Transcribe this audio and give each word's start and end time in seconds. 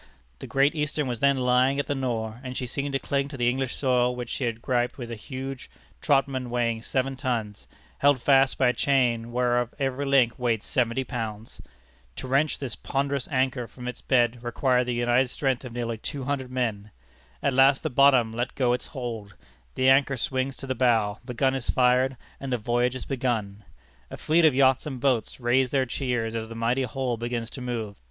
The 0.39 0.47
Great 0.47 0.73
Eastern 0.73 1.05
was 1.05 1.19
then 1.19 1.37
lying 1.37 1.79
at 1.79 1.85
the 1.85 1.93
Nore, 1.93 2.41
and 2.43 2.57
she 2.57 2.65
seemed 2.65 2.93
to 2.93 2.97
cling 2.97 3.27
to 3.27 3.37
the 3.37 3.47
English 3.47 3.75
soil 3.75 4.15
which 4.15 4.29
she 4.29 4.45
had 4.45 4.59
griped 4.59 4.97
with 4.97 5.11
a 5.11 5.15
huge 5.15 5.69
Trotman 6.01 6.49
weighing 6.49 6.81
seven 6.81 7.15
tons, 7.15 7.67
held 7.99 8.19
fast 8.19 8.57
by 8.57 8.69
a 8.69 8.73
chain 8.73 9.31
whereof 9.31 9.75
every 9.77 10.07
link 10.07 10.39
weighed 10.39 10.63
seventy 10.63 11.03
pounds! 11.03 11.61
To 12.15 12.27
wrench 12.27 12.57
this 12.57 12.75
ponderous 12.75 13.27
anchor 13.27 13.67
from 13.67 13.87
its 13.87 14.01
bed 14.01 14.41
required 14.43 14.85
the 14.85 14.95
united 14.95 15.27
strength 15.29 15.63
of 15.63 15.73
near 15.73 15.95
two 15.97 16.23
hundred 16.23 16.49
men. 16.49 16.89
At 17.43 17.53
last 17.53 17.83
the 17.83 17.91
bottom 17.91 18.33
lets 18.33 18.53
go 18.55 18.73
its 18.73 18.87
hold, 18.87 19.35
the 19.75 19.87
anchor 19.87 20.17
swings 20.17 20.55
to 20.55 20.65
the 20.65 20.73
bow, 20.73 21.19
the 21.23 21.35
gun 21.35 21.53
is 21.53 21.69
fired, 21.69 22.17
and 22.39 22.51
the 22.51 22.57
voyage 22.57 22.95
is 22.95 23.05
begun. 23.05 23.65
A 24.09 24.17
fleet 24.17 24.45
of 24.45 24.55
yachts 24.55 24.87
and 24.87 24.99
boats 24.99 25.39
raise 25.39 25.69
their 25.69 25.85
cheers 25.85 26.33
as 26.33 26.49
the 26.49 26.55
mighty 26.55 26.85
hull 26.85 27.17
begins 27.17 27.51
to 27.51 27.61
move. 27.61 27.95